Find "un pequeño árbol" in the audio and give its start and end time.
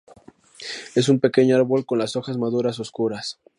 1.09-1.85